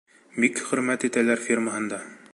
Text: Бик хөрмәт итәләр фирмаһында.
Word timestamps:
Бик 0.45 0.61
хөрмәт 0.69 1.05
итәләр 1.11 1.45
фирмаһында. 1.49 2.05